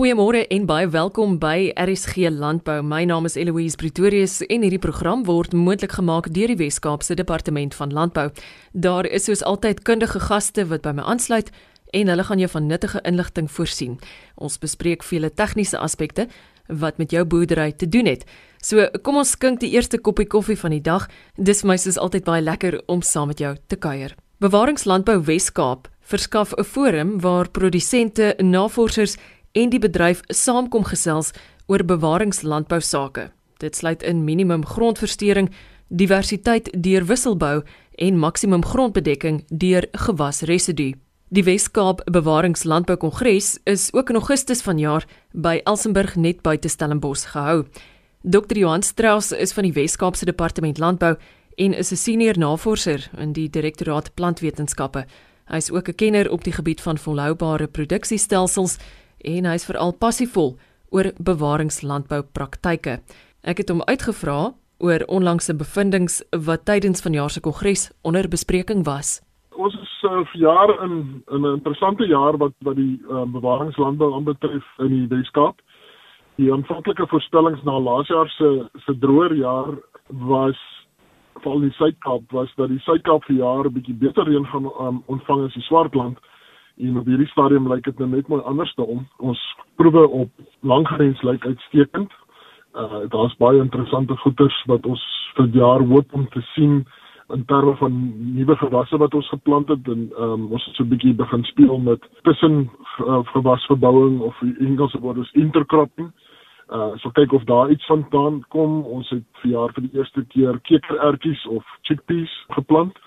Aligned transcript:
Goeiemôre 0.00 0.46
en 0.48 0.62
baie 0.64 0.86
welkom 0.88 1.34
by 1.36 1.74
RSG 1.76 2.30
Landbou. 2.32 2.78
My 2.80 3.02
naam 3.04 3.26
is 3.28 3.34
Eloise 3.36 3.76
Pretorius 3.76 4.38
en 4.46 4.62
hierdie 4.64 4.80
program 4.80 5.26
word 5.28 5.52
moontlik 5.52 5.92
gemaak 5.98 6.30
deur 6.32 6.48
die 6.48 6.56
Wes-Kaapse 6.56 7.12
Departement 7.18 7.76
van 7.76 7.92
Landbou. 7.92 8.30
Daar 8.72 9.04
is 9.04 9.26
soos 9.28 9.42
altyd 9.44 9.82
kundige 9.84 10.22
gaste 10.24 10.64
wat 10.70 10.86
by 10.86 10.94
my 10.96 11.04
aansluit 11.04 11.50
en 11.92 12.08
hulle 12.08 12.24
gaan 12.24 12.40
jou 12.40 12.48
van 12.48 12.66
nuttige 12.70 13.02
inligting 13.04 13.50
voorsien. 13.52 13.98
Ons 14.40 14.56
bespreek 14.62 15.04
vele 15.04 15.28
tegniese 15.28 15.76
aspekte 15.76 16.30
wat 16.68 16.96
met 16.96 17.12
jou 17.12 17.26
boerdery 17.28 17.68
te 17.76 17.84
doen 17.84 18.08
het. 18.08 18.24
So, 18.64 18.88
kom 19.04 19.20
ons 19.20 19.36
skink 19.36 19.60
die 19.60 19.74
eerste 19.76 20.00
koppie 20.00 20.24
koffie 20.24 20.56
van 20.56 20.72
die 20.72 20.80
dag. 20.80 21.10
Dis 21.36 21.60
vir 21.60 21.74
my 21.74 21.76
soos 21.76 22.00
altyd 22.00 22.24
baie 22.24 22.40
lekker 22.40 22.80
om 22.88 23.04
saam 23.04 23.28
met 23.34 23.44
jou 23.44 23.52
te 23.68 23.76
kuier. 23.76 24.16
Bewaringslandbou 24.40 25.18
Wes-Kaap 25.28 25.90
verskaf 26.00 26.54
'n 26.56 26.64
forum 26.64 27.20
waar 27.20 27.50
produsente, 27.50 28.34
navorsers 28.38 29.18
en 29.52 29.70
die 29.70 29.80
bedryf 29.82 30.22
saamkom 30.28 30.84
gesels 30.84 31.32
oor 31.66 31.84
bewaringslandbou 31.84 32.80
sake. 32.80 33.30
Dit 33.58 33.76
sluit 33.76 34.02
in 34.02 34.24
minimum 34.24 34.64
grondversteuring, 34.66 35.50
diversiteit 35.88 36.70
deur 36.72 37.04
wisselbou 37.06 37.62
en 37.98 38.18
maksimum 38.18 38.64
grondbedekking 38.64 39.44
deur 39.48 39.86
gewasresidu. 39.92 40.94
Die 41.30 41.44
Wes-Kaap 41.46 42.02
Bewaringslandbou 42.10 42.96
Kongres 42.96 43.58
is 43.64 43.90
ook 43.94 44.10
in 44.10 44.18
Augustus 44.18 44.62
vanjaar 44.66 45.04
by 45.30 45.60
Elsenburg 45.64 46.16
net 46.16 46.40
buite 46.42 46.68
Stellenbosch 46.68 47.28
gehou. 47.30 47.66
Dr. 48.22 48.58
Johan 48.58 48.82
Strauss 48.82 49.30
is 49.32 49.52
van 49.52 49.68
die 49.68 49.72
Wes-Kaapse 49.72 50.26
Departement 50.26 50.78
Landbou 50.78 51.14
en 51.56 51.74
is 51.74 51.92
'n 51.92 51.96
senior 51.96 52.38
navorser 52.38 53.10
in 53.18 53.32
die 53.32 53.50
Direktoraat 53.50 54.14
Plantwetenskappe. 54.14 55.06
Hy 55.46 55.56
is 55.56 55.70
ook 55.70 55.88
'n 55.88 55.94
kenner 55.94 56.30
op 56.30 56.44
die 56.44 56.52
gebied 56.52 56.80
van 56.80 56.98
volhoubare 56.98 57.66
produksiestelsels 57.66 58.78
en 59.24 59.44
hy's 59.44 59.66
veral 59.66 59.92
passievol 59.92 60.56
oor 60.90 61.12
bewaringslandbou 61.18 62.22
praktyke. 62.34 63.00
Ek 63.42 63.62
het 63.62 63.70
hom 63.70 63.82
uitgevra 63.86 64.52
oor 64.80 65.04
onlangse 65.08 65.54
bevindinge 65.56 66.24
wat 66.46 66.64
tydens 66.64 67.02
vanjaar 67.04 67.30
se 67.30 67.40
kongres 67.40 67.90
onder 68.02 68.28
bespreking 68.28 68.84
was. 68.84 69.20
Ons 69.56 69.74
is 69.76 69.94
uh, 70.08 70.24
vir 70.32 70.40
jaar 70.40 70.70
in 70.84 71.22
in 71.28 71.42
'n 71.44 71.54
interessante 71.58 72.06
jaar 72.06 72.36
wat 72.36 72.52
wat 72.64 72.76
die 72.76 73.00
uh, 73.10 73.24
bewaringslandbou 73.24 74.14
aanbetref 74.14 74.64
in 74.78 74.88
die 74.88 75.06
Weskaap. 75.08 75.60
Die 76.36 76.52
aanvanklike 76.52 77.06
voorspellings 77.06 77.62
na 77.64 77.78
laas 77.78 78.08
jaar 78.08 78.28
se 78.28 78.68
se 78.84 78.98
droër 78.98 79.34
jaar 79.34 79.74
was 80.08 80.58
veral 81.40 81.62
in 81.62 81.68
die 81.68 81.76
Suid-Kaap 81.76 82.32
was 82.32 82.52
dat 82.56 82.68
die 82.68 82.80
Suid-Kaap 82.84 83.24
vir 83.24 83.36
jaar 83.36 83.64
'n 83.66 83.72
bietjie 83.72 83.94
beter 83.94 84.24
reën 84.24 84.46
gaan 84.46 84.64
um, 84.64 85.02
ontvang 85.06 85.44
as 85.44 85.54
die 85.54 85.62
Swartland. 85.62 86.18
En 86.80 86.98
op 86.98 87.06
hierdie 87.06 87.28
stadium 87.28 87.68
lyk 87.68 87.84
dit 87.84 87.98
nou 87.98 88.08
net 88.10 88.28
mooi 88.28 88.42
anders 88.48 88.72
te 88.74 88.82
om. 88.82 89.02
Ons 89.18 89.40
proewe 89.80 90.06
op 90.08 90.30
langgrens 90.60 91.22
lyk 91.22 91.44
uitstekend. 91.46 92.12
Uh 92.74 93.04
daar's 93.12 93.36
baie 93.36 93.60
interessante 93.60 94.16
goeders 94.22 94.56
wat 94.70 94.86
ons 94.86 95.02
vir 95.36 95.50
jaar 95.58 95.84
hoop 95.92 96.14
om 96.14 96.28
te 96.28 96.40
sien 96.54 96.84
in 97.30 97.44
terme 97.44 97.74
van 97.76 97.98
nuwe 98.34 98.56
gewasse 98.56 98.96
wat 98.98 99.14
ons 99.14 99.28
geplant 99.28 99.68
het 99.68 99.88
en 99.88 100.08
um, 100.18 100.46
ons 100.50 100.64
het 100.64 100.74
so 100.74 100.84
'n 100.84 100.88
bietjie 100.88 101.14
begin 101.14 101.44
speel 101.44 101.78
met 101.78 102.08
tussen 102.22 102.70
uh, 103.06 103.20
gewasverbouing 103.34 104.20
of 104.20 104.42
Engels 104.58 104.94
word 104.94 105.18
ons 105.18 105.32
intercropping. 105.32 106.10
Uh 106.72 106.96
so 106.96 107.10
kyk 107.10 107.32
of 107.32 107.44
daar 107.44 107.70
iets 107.70 107.86
vandaan 107.86 108.44
kom. 108.48 108.82
Ons 108.84 109.10
het 109.10 109.26
vir 109.42 109.50
jaar 109.50 109.72
vir 109.72 109.82
die 109.82 109.98
eerste 109.98 110.24
keer 110.24 110.60
kekerertjies 110.60 111.46
of 111.46 111.64
chickpeas 111.82 112.44
geplant 112.48 112.98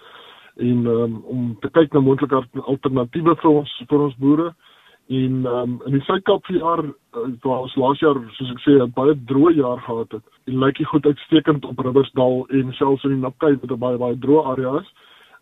en 0.57 0.85
um, 0.85 1.15
om 1.25 1.57
te 1.61 1.69
kyk 1.69 1.93
na 1.93 1.99
moontlike 1.99 2.43
alternatiewe 2.61 3.35
vir 3.41 3.51
ons 3.51 3.71
vir 3.89 4.05
ons 4.07 4.15
boere 4.21 4.53
en 5.07 5.45
um, 5.45 5.81
in 5.85 5.97
die 5.97 6.03
Suid-Kaap 6.07 6.45
vir 6.47 6.59
jaar 6.59 6.83
uh, 6.85 7.23
waar 7.43 7.65
ons 7.65 7.75
laas 7.75 7.99
jaar 7.99 8.19
soos 8.37 8.51
ek 8.53 8.61
sê 8.63 8.77
'n 8.79 8.93
baie 8.95 9.15
droë 9.31 9.55
jaar 9.57 9.81
gehad 9.87 10.11
het 10.13 10.23
en 10.47 10.59
lyk 10.59 10.77
dit 10.77 10.87
goed 10.87 11.05
uitstekend 11.05 11.65
op 11.65 11.79
Ribbersdal 11.79 12.45
en 12.49 12.73
selfs 12.73 13.03
in 13.03 13.17
die 13.17 13.23
Napkei 13.25 13.55
wat 13.55 13.71
'n 13.71 13.79
baie 13.79 13.97
baie 13.97 14.15
droë 14.15 14.45
area 14.53 14.79
is. 14.79 14.89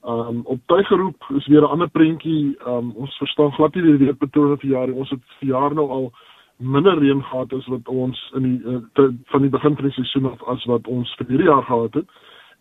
Um 0.03 0.41
op 0.45 0.59
Tuigeroep 0.65 1.23
is 1.37 1.47
weer 1.47 1.61
'n 1.61 1.73
ander 1.73 1.89
prentjie. 1.89 2.57
Um 2.65 2.93
ons 2.95 3.17
verstaan 3.17 3.51
glad 3.51 3.75
nie 3.75 3.83
die 3.83 4.05
weerpatrone 4.05 4.57
vir 4.57 4.69
jaar. 4.69 4.93
Ons 4.93 5.09
het 5.09 5.21
vir 5.39 5.49
jaar 5.49 5.75
nou 5.75 5.89
al 5.89 6.11
minder 6.57 6.97
reën 6.97 7.23
gehad 7.23 7.53
as 7.53 7.67
wat 7.67 7.87
ons 7.87 8.31
in 8.35 8.43
die 8.43 8.59
uh, 8.65 8.79
te, 8.93 9.13
van 9.25 9.41
die 9.41 9.49
begin 9.49 9.75
van 9.75 9.85
die 9.85 9.93
seisoen 9.93 10.25
af 10.31 10.43
as 10.47 10.65
wat 10.65 10.87
ons 10.87 11.15
vir 11.17 11.27
hierdie 11.27 11.47
jaar 11.47 11.63
gehad 11.63 11.93
het. 11.93 12.07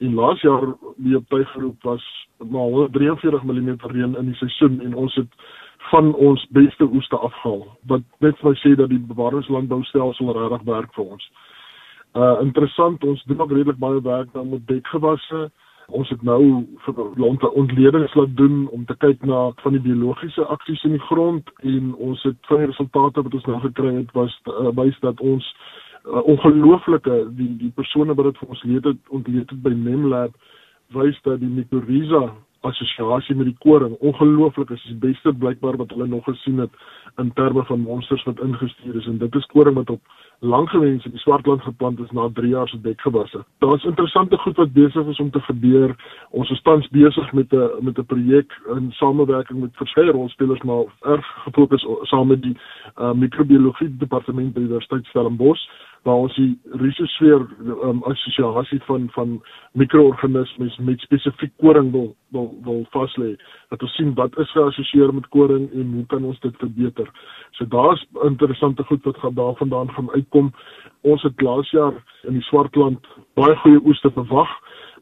En 0.00 0.15
laas 0.15 0.41
jaar 0.41 0.75
die 0.97 1.16
op 1.16 1.28
Tuigeroep 1.28 1.83
was 1.83 2.05
maar 2.38 2.61
143 2.61 3.43
mm 3.43 3.75
reën 3.81 4.16
in 4.16 4.25
die 4.25 4.34
seisoen 4.34 4.81
en 4.81 4.94
ons 4.94 5.15
het 5.15 5.33
van 5.91 6.15
ons 6.15 6.47
beste 6.50 6.84
oeste 6.84 7.16
afgehaal 7.16 7.66
wat 7.93 8.05
net 8.19 8.43
my 8.43 8.53
sê 8.62 8.75
dat 8.77 8.88
die 8.88 9.00
bewaringslandboustelsel 9.12 10.33
regtig 10.37 10.62
werk 10.69 10.94
vir 10.97 11.05
ons. 11.16 11.27
Uh 12.16 12.37
interessant, 12.41 13.05
ons 13.05 13.25
doen 13.25 13.41
ook 13.41 13.53
redelik 13.53 13.78
baie 13.78 14.00
werk 14.03 14.33
dan 14.33 14.49
met 14.49 14.66
dekgewasse. 14.66 15.50
Ons 15.91 16.09
het 16.09 16.22
nou 16.22 16.67
vir 16.84 16.99
lonte 17.17 17.53
ontledings 17.62 18.15
laat 18.15 18.37
doen 18.37 18.69
om 18.69 18.84
te 18.87 18.97
kyk 19.05 19.25
na 19.27 19.50
van 19.62 19.77
die 19.77 19.84
biologiese 19.84 20.44
aksies 20.55 20.82
in 20.87 20.97
die 20.97 21.06
grond 21.11 21.50
en 21.61 21.94
ons 21.94 22.22
het 22.22 22.38
van 22.49 22.62
die 22.62 22.71
resultate 22.72 23.22
wat 23.27 23.34
ons 23.34 23.47
nou 23.50 23.61
gekry 23.67 23.94
het 23.94 24.12
was 24.17 24.37
uh, 24.47 24.71
wys 24.81 24.99
dat 25.06 25.21
ons 25.21 25.47
uh, 26.06 26.22
ongelooflike 26.25 27.16
die 27.38 27.50
die 27.61 27.72
persone 27.75 28.15
wat 28.15 28.31
dit 28.31 28.38
vir 28.43 28.55
ons 28.55 28.62
leer 28.69 28.87
het 28.93 29.16
ontleed 29.19 29.50
het 29.50 29.62
by 29.62 29.72
Nemlab 29.75 30.37
wys 30.97 31.19
dat 31.27 31.41
die 31.41 31.50
Mycorrhiza 31.50 32.31
assosiasie 32.66 33.37
met 33.37 33.49
die 33.49 33.56
koring 33.65 33.94
ongelooflik 34.05 34.71
is. 34.71 34.83
Dit 34.83 34.93
is 34.93 34.97
die 34.97 35.09
beste 35.09 35.33
blykbaar 35.33 35.78
wat 35.81 35.93
hulle 35.94 36.09
nog 36.11 36.25
gesien 36.28 36.59
het 36.61 36.75
in 37.16 37.32
terme 37.32 37.65
van 37.65 37.81
monsters 37.81 38.25
wat 38.25 38.41
ingestuur 38.41 38.97
is 38.97 39.06
en 39.06 39.19
dit 39.19 39.34
is 39.34 39.47
koring 39.47 39.75
wat 39.75 39.91
op 39.91 40.00
langgewense 40.41 41.04
in 41.04 41.10
die 41.10 41.21
Swartland 41.21 41.62
geplant 41.62 42.00
is 42.00 42.10
na 42.10 42.28
3 42.32 42.48
jaar 42.48 42.69
se 42.69 42.81
dekgewasse. 42.81 43.44
Daar's 43.59 43.84
interessante 43.84 44.37
goed 44.37 44.56
wat 44.56 44.72
besig 44.72 45.06
is 45.06 45.20
om 45.20 45.31
te 45.31 45.41
gebeur. 45.41 45.97
Ons 46.31 46.50
is 46.50 46.62
tans 46.62 46.88
besig 46.88 47.32
met 47.32 47.53
'n 47.53 47.70
met 47.81 47.99
'n 47.99 48.04
projek 48.04 48.60
in 48.76 48.93
samewerking 48.93 49.60
met 49.60 49.76
verskeie 49.76 50.10
rolspelers 50.10 50.62
maar 50.62 50.84
erg 51.00 51.26
gefokus 51.44 51.87
saam 52.03 52.26
met 52.26 52.43
die 52.43 52.56
uh, 52.99 53.12
microbiologie 53.12 53.97
departement 53.97 54.53
by 54.53 54.60
die 54.60 54.69
Universiteit 54.69 55.06
Stellenbosch 55.06 55.69
waar 56.03 56.15
ons 56.25 56.34
die 56.34 56.59
risosfeer 56.81 57.43
um, 57.84 58.03
assosiasie 58.09 58.81
van 58.88 59.09
van 59.12 59.43
mikroorganismes 59.72 60.78
met 60.78 61.00
spesifiek 61.00 61.53
koring 61.60 61.91
wil 61.93 62.15
wil 62.28 62.49
wil 62.65 62.87
vas 62.91 63.16
lê. 63.16 63.34
Dat 63.69 63.82
ons 63.82 63.94
sien 63.94 64.15
wat 64.15 64.38
is 64.38 64.53
geassosieer 64.56 65.15
met 65.15 65.28
koring 65.28 65.69
en 65.72 65.93
hoe 65.93 66.06
kan 66.06 66.25
ons 66.25 66.41
dit 66.41 66.56
verbeter. 66.56 67.00
So 67.59 67.65
daar's 67.65 68.06
interessante 68.22 68.84
goed 68.84 69.05
wat 69.05 69.19
gaan 69.19 69.34
daarvandaan 69.34 69.91
gaan 69.91 70.11
uitkom. 70.11 70.53
Ons 71.00 71.22
het 71.22 71.41
laas 71.41 71.71
jaar 71.71 71.94
in 72.22 72.33
die 72.33 72.43
Swartland 72.43 73.06
baie 73.34 73.56
goeie 73.56 73.81
oeste 73.84 74.11
verwag. 74.11 74.49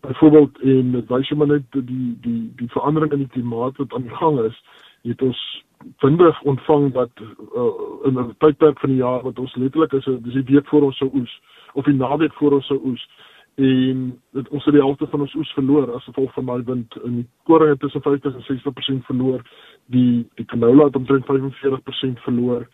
Byvoorbeeld 0.00 0.60
en 0.60 0.92
dit 0.92 1.08
wys 1.08 1.30
maar 1.30 1.46
net 1.46 1.62
die 1.70 2.18
die 2.20 2.52
die 2.56 2.70
verandering 2.70 3.12
in 3.12 3.24
die 3.26 3.34
klimaat 3.34 3.76
wat 3.76 3.94
aan 3.94 4.06
die 4.06 4.16
gang 4.16 4.38
is, 4.40 4.62
het 5.02 5.22
ons 5.22 5.64
vinnig 5.96 6.42
ontvang 6.42 6.92
dat 6.92 7.10
uh, 7.20 7.62
in 8.02 8.18
'n 8.18 8.34
tydperk 8.38 8.78
van 8.80 8.88
die 8.88 8.98
jaar 8.98 9.22
wat 9.22 9.38
ons 9.38 9.54
letterlik 9.54 9.92
is 9.92 10.04
dis 10.04 10.32
die 10.32 10.54
week 10.54 10.66
voor 10.66 10.82
ons 10.82 10.96
sou 10.96 11.10
oes 11.14 11.40
of 11.72 11.84
die 11.84 11.94
naweek 11.94 12.34
voor 12.34 12.52
ons 12.52 12.66
sou 12.66 12.80
oes 12.84 13.08
en 13.54 14.20
dit 14.32 14.48
ons 14.48 14.64
het 14.64 14.74
die 14.74 14.82
helfte 14.82 15.06
van 15.06 15.20
ons 15.20 15.34
oes 15.34 15.52
verloor 15.52 15.94
as 15.94 16.04
gevolg 16.04 16.32
van 16.32 16.46
daai 16.46 16.62
wind 16.64 16.96
in 17.04 17.14
die 17.14 17.26
koring 17.42 17.70
het 17.70 17.80
tussen 17.80 18.02
50 18.02 18.34
en 18.34 18.44
60% 18.46 19.06
verloor 19.10 19.42
die 19.94 20.26
die 20.36 20.44
canola 20.44 20.88
het 20.88 20.96
omtrent 20.96 21.26
45% 21.26 22.22
verloor 22.26 22.66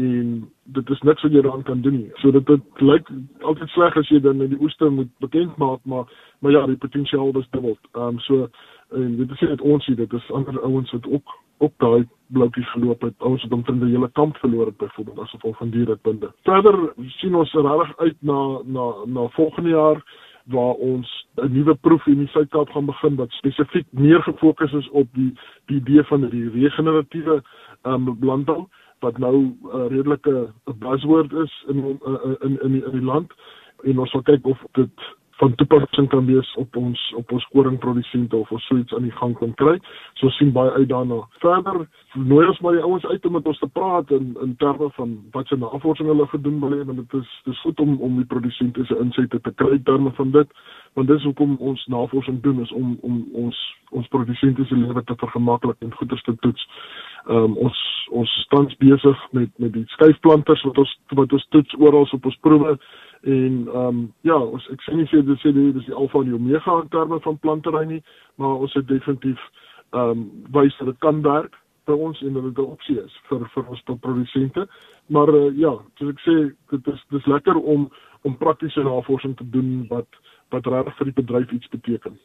en 0.00 0.50
dit 0.64 0.90
is 0.90 1.00
niks 1.00 1.22
wat 1.22 1.32
jy 1.32 1.42
daaraan 1.42 1.66
kan 1.66 1.80
doen 1.84 1.96
nie. 1.98 2.10
So 2.22 2.30
dit 2.30 2.46
dit 2.46 2.82
lyk 2.84 3.08
altyd 3.40 3.72
sleg 3.74 3.96
as 3.98 4.08
jy 4.08 4.20
dan 4.24 4.38
die 4.38 4.60
oeste 4.60 4.88
moet 4.88 5.10
bekend 5.24 5.56
maak, 5.58 5.80
maar 5.84 6.06
maar 6.40 6.52
ja, 6.52 6.66
die 6.66 6.80
potensiaal 6.80 7.34
is 7.38 7.50
dubbel. 7.50 7.76
Ehm 7.92 8.14
um, 8.14 8.18
so 8.26 8.48
en 8.90 9.16
dit 9.16 9.30
is 9.30 9.40
net 9.40 9.60
ons 9.60 9.86
hier, 9.86 9.96
dit 9.96 10.12
is 10.12 10.30
ander 10.34 10.60
ouens 10.62 10.90
wat 10.92 11.06
ook 11.06 11.36
op 11.58 11.72
daai 11.76 12.08
bloukies 12.26 12.70
geloop 12.72 13.02
het. 13.02 13.14
Ons 13.22 13.42
het 13.42 13.52
omtrent 13.52 13.82
die 13.82 13.92
hele 13.92 14.08
kamp 14.18 14.36
verloor 14.36 14.66
het 14.66 14.76
byvoorbeeld 14.76 15.18
as 15.18 15.30
gevolg 15.30 15.56
van 15.56 15.70
dierekunde. 15.70 16.32
Verder 16.48 16.92
sien 17.18 17.34
ons 17.34 17.52
regtig 17.52 17.96
uit 17.98 18.16
na 18.20 18.40
na 18.64 18.86
na 19.04 19.28
volgende 19.36 19.68
jaar 19.68 20.02
waar 20.44 20.74
ons 20.74 21.26
'n 21.36 21.52
nuwe 21.52 21.74
proef 21.74 22.06
in 22.06 22.18
die 22.18 22.28
Suid-Kaap 22.28 22.70
gaan 22.70 22.86
begin 22.86 23.16
wat 23.16 23.30
spesifiek 23.30 23.86
meer 23.90 24.22
gefokus 24.22 24.72
is 24.72 24.88
op 24.90 25.08
die 25.12 25.32
die 25.66 25.76
idee 25.76 26.02
van 26.02 26.28
die 26.28 26.50
regeneratiewe 26.50 27.42
um, 27.82 28.16
landbou 28.20 28.66
wat 29.00 29.18
nou 29.18 29.36
'n 29.36 29.56
uh, 29.64 29.86
redelike 29.88 30.52
buzzword 30.78 31.32
is 31.32 31.64
in 31.68 31.76
in 31.76 32.36
in 32.40 32.58
in 32.62 32.72
die, 32.72 32.84
in 32.84 32.90
die 32.90 33.06
land. 33.12 33.32
En 33.82 33.98
ons 33.98 34.12
wil 34.12 34.22
kyk 34.22 34.46
of 34.46 34.58
dit 34.72 34.90
van 35.40 35.54
toepassing 35.54 36.08
kan 36.08 36.26
wees 36.26 36.54
op 36.60 36.76
ons 36.76 37.00
op 37.16 37.32
ons 37.32 37.46
koringprodusente 37.54 38.36
of 38.36 38.50
ons 38.52 38.66
suits 38.68 38.94
aan 38.94 39.06
die 39.08 39.16
gang 39.20 39.32
kan 39.38 39.54
kry. 39.62 39.76
So 40.20 40.28
sien 40.36 40.52
baie 40.52 40.70
uit 40.76 40.88
daarna. 40.88 41.22
Verder 41.44 41.86
nooi 42.32 42.44
ons 42.46 42.60
maar 42.60 42.76
die 42.76 42.84
ouens 42.84 43.06
uit 43.06 43.26
om 43.26 43.36
met 43.38 43.48
ons 43.48 43.62
te 43.62 43.68
praat 43.78 44.12
in 44.16 44.34
in 44.44 44.52
terme 44.60 44.90
van 44.98 45.16
wat 45.36 45.48
se 45.48 45.56
navorsing 45.56 46.12
hulle 46.12 46.26
gedoen 46.34 46.60
wil 46.60 46.76
hê 46.76 46.82
want 46.84 47.00
dit 47.00 47.16
is 47.22 47.32
dis 47.48 47.64
goed 47.64 47.80
om 47.80 47.96
om 48.08 48.20
die 48.20 48.28
produsente 48.34 48.84
se 48.84 49.00
insette 49.00 49.40
te 49.40 49.54
kry 49.62 49.80
terme 49.88 50.12
van 50.20 50.36
dit. 50.36 50.56
Want 50.98 51.08
dis 51.08 51.24
hoekom 51.24 51.56
ons 51.72 51.86
navorsing 51.86 52.42
doen 52.44 52.60
is 52.60 52.72
om 52.72 52.98
om 53.00 53.22
ons 53.46 53.66
ons 53.90 54.08
produsente 54.08 54.64
se 54.64 54.76
lewe 54.76 55.04
te 55.04 55.16
vergemaklik 55.24 55.80
en 55.80 55.94
goeders 56.02 56.22
te 56.28 56.36
toets. 56.44 56.68
Ehm 57.28 57.44
um, 57.44 57.56
ons 57.68 57.84
ons 58.10 58.30
tans 58.52 58.76
besig 58.76 59.28
met 59.30 59.50
met 59.56 59.72
die 59.72 59.86
skuifplanters 59.96 60.62
wat 60.68 60.78
ons 60.84 60.98
wat 61.16 61.32
ons 61.32 61.46
toets 61.48 61.78
oral 61.78 62.08
op 62.12 62.26
ons 62.26 62.42
proewe 62.44 62.78
en 63.22 63.68
ehm 63.68 63.86
um, 63.86 64.12
ja, 64.20 64.38
ons 64.38 64.68
ek 64.72 64.82
sê 64.82 64.96
nie 64.96 65.08
vir 65.10 65.22
dit 65.22 65.42
sê 65.42 65.52
dis 65.52 65.86
die 65.86 65.94
alfa 65.94 66.18
en 66.18 66.30
die 66.30 66.38
omega 66.38 66.80
in 66.82 66.88
terme 66.88 67.20
van 67.20 67.38
plantery 67.38 67.84
nie, 67.86 68.02
maar 68.36 68.62
ons 68.64 68.74
het 68.74 68.88
definitief 68.88 69.40
ehm 69.90 70.10
um, 70.10 70.30
wys 70.52 70.76
dat 70.78 70.86
dit 70.86 70.98
kan 70.98 71.22
werk 71.22 71.54
vir 71.90 71.98
ons 72.06 72.22
en 72.22 72.32
dat 72.32 72.42
dit 72.42 72.58
'n 72.58 72.72
opsie 72.76 72.98
is 73.02 73.14
vir 73.28 73.48
vir 73.54 73.64
ons 73.68 73.82
produsente. 74.00 74.68
Maar 75.06 75.34
uh, 75.34 75.58
ja, 75.58 75.78
soos 75.98 76.10
ek 76.10 76.20
sê, 76.20 76.54
dit 76.70 76.86
is 76.86 77.04
dis 77.10 77.26
lekker 77.26 77.56
om 77.56 77.90
om 78.22 78.36
praktiese 78.36 78.82
navorsing 78.82 79.36
te 79.36 79.50
doen 79.50 79.86
wat 79.88 80.06
wat 80.50 80.66
regtig 80.66 80.96
vir 80.96 81.04
die 81.04 81.22
bedryf 81.22 81.50
iets 81.52 81.68
beteken. 81.68 82.18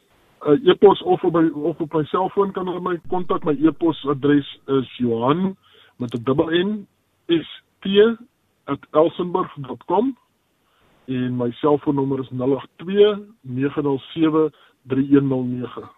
Uh, 0.46 0.68
e-pos 0.68 1.02
of 1.02 1.24
op 1.24 1.32
my 1.32 1.50
of 1.54 1.80
op 1.80 1.94
my 1.94 2.04
selfoon 2.04 2.52
kan 2.52 2.66
hulle 2.66 2.80
my 2.80 3.00
kontak. 3.08 3.44
My 3.44 3.52
e-posadres 3.52 4.60
is 4.66 4.96
Johan 4.98 5.56
met 5.96 6.14
'n 6.14 6.22
dubbel 6.22 6.50
N 6.50 6.86
is 7.26 7.62
t@elsenburg.com 7.80 10.16
en 11.06 11.36
my 11.36 11.50
selfoonnommer 11.50 12.20
is 12.20 12.30
082 12.30 13.20
907 13.40 14.52
3109. 14.88 15.88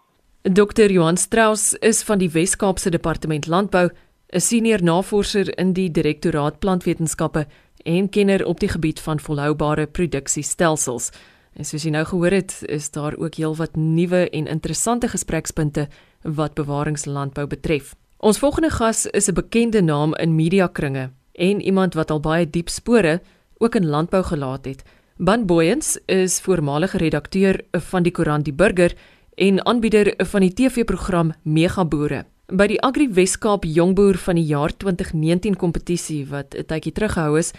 Dr. 0.42 0.90
Johan 0.90 1.16
Strauss 1.16 1.74
is 1.74 2.02
van 2.02 2.18
die 2.18 2.30
Wes-Kaapse 2.30 2.90
Departement 2.90 3.46
Landbou, 3.46 3.90
'n 4.32 4.40
senior 4.40 4.82
navorser 4.82 5.58
in 5.58 5.72
die 5.72 5.90
Direktoraat 5.90 6.58
Plantwetenskappe 6.58 7.46
en 7.84 8.08
kenner 8.08 8.44
op 8.46 8.60
die 8.60 8.68
gebied 8.68 9.00
van 9.00 9.20
volhoubare 9.20 9.86
produksiestelsels. 9.86 11.10
En 11.52 11.64
soos 11.64 11.82
jy 11.82 11.90
nou 11.90 12.04
gehoor 12.04 12.30
het, 12.30 12.62
is 12.68 12.90
daar 12.90 13.16
ook 13.16 13.34
heelwat 13.34 13.76
nuwe 13.76 14.30
en 14.30 14.46
interessante 14.46 15.08
gesprekspunte 15.08 15.88
wat 16.22 16.54
bewaringslandbou 16.54 17.46
betref. 17.46 17.94
Ons 18.18 18.38
volgende 18.38 18.70
gas 18.70 19.06
is 19.06 19.28
'n 19.28 19.34
bekende 19.34 19.80
naam 19.82 20.14
in 20.14 20.34
mediakringe 20.34 21.10
en 21.32 21.60
iemand 21.60 21.94
wat 21.94 22.10
al 22.10 22.20
baie 22.20 22.50
diep 22.50 22.68
spore 22.68 23.20
ook 23.58 23.74
in 23.74 23.86
landbou 23.86 24.22
gelaat 24.22 24.64
het. 24.64 24.82
Ban 25.20 25.46
Booyens 25.46 25.98
is 26.06 26.40
voormalige 26.40 26.98
redakteur 26.98 27.60
van 27.72 28.04
die 28.06 28.12
koerant 28.14 28.44
Die 28.46 28.52
Burger 28.54 28.92
en 29.34 29.56
aanbieder 29.66 30.12
van 30.30 30.44
die 30.46 30.52
TV-program 30.54 31.32
Mega 31.42 31.82
Boere. 31.84 32.20
By 32.46 32.68
die 32.70 32.78
Agri 32.86 33.08
Weskaap 33.10 33.66
Jongboer 33.66 34.14
van 34.22 34.38
die 34.38 34.44
jaar 34.46 34.70
2019 34.70 35.56
kompetisie 35.58 36.22
wat 36.30 36.54
'n 36.54 36.62
tydjie 36.70 36.92
teruggehou 36.92 37.38
is, 37.38 37.50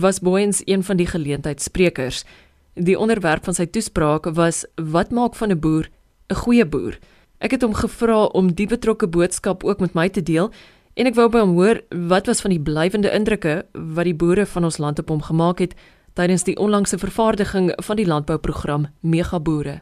was 0.00 0.20
Booyens 0.20 0.62
een 0.64 0.82
van 0.82 0.96
die 0.96 1.06
geleentheidssprekers. 1.06 2.24
Die 2.74 2.98
onderwerp 2.98 3.44
van 3.44 3.54
sy 3.54 3.66
toespraak 3.66 4.24
was: 4.24 4.64
"Wat 4.76 5.10
maak 5.10 5.34
van 5.34 5.50
'n 5.50 5.60
boer 5.60 5.90
'n 6.30 6.34
goeie 6.34 6.66
boer?" 6.66 6.98
Ek 7.38 7.50
het 7.50 7.62
hom 7.62 7.74
gevra 7.74 8.24
om 8.24 8.54
die 8.54 8.66
betrokke 8.66 9.06
boodskap 9.06 9.64
ook 9.64 9.80
met 9.80 9.94
my 9.94 10.08
te 10.08 10.22
deel 10.22 10.50
en 10.94 11.06
ek 11.06 11.14
wou 11.14 11.28
by 11.28 11.38
hom 11.38 11.54
hoor 11.56 11.80
wat 12.08 12.26
was 12.26 12.40
van 12.40 12.50
die 12.50 12.60
blywende 12.60 13.10
indrukke 13.10 13.66
wat 13.72 14.04
die 14.04 14.16
boere 14.16 14.46
van 14.46 14.64
ons 14.64 14.78
land 14.78 14.98
op 14.98 15.08
hom 15.08 15.22
gemaak 15.22 15.58
het 15.58 15.74
tydens 16.14 16.44
die 16.44 16.56
onlangse 16.56 16.98
vervaardiging 16.98 17.72
van 17.86 17.96
die 17.96 18.06
landbouprogram 18.06 18.86
Mega 19.00 19.40
Boere. 19.40 19.80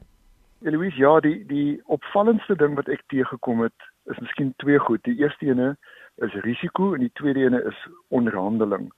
Eloise, 0.62 0.96
ja, 0.96 1.20
die 1.20 1.46
die 1.46 1.80
opvallendste 1.86 2.56
ding 2.56 2.76
wat 2.78 2.88
ek 2.88 3.02
teëgekom 3.12 3.64
het, 3.64 3.86
is 4.12 4.18
miskien 4.20 4.52
twee 4.62 4.78
goed. 4.78 5.02
Die 5.08 5.16
eerste 5.18 5.48
ene 5.48 5.72
is 6.26 6.36
risiko 6.44 6.92
en 6.94 7.00
die 7.06 7.14
tweede 7.18 7.46
ene 7.46 7.62
is 7.70 7.78
onderhandeling. 8.08 8.90